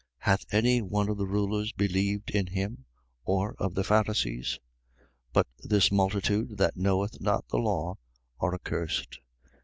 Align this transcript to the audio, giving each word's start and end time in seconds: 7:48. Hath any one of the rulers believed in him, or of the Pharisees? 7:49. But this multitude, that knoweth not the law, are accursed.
7:48. 0.23 0.31
Hath 0.31 0.45
any 0.55 0.81
one 0.81 1.09
of 1.09 1.17
the 1.17 1.27
rulers 1.27 1.73
believed 1.73 2.31
in 2.31 2.47
him, 2.47 2.85
or 3.23 3.53
of 3.59 3.75
the 3.75 3.83
Pharisees? 3.83 4.57
7:49. 4.99 5.05
But 5.31 5.47
this 5.59 5.91
multitude, 5.91 6.57
that 6.57 6.75
knoweth 6.75 7.21
not 7.21 7.47
the 7.49 7.59
law, 7.59 7.99
are 8.39 8.55
accursed. 8.55 9.19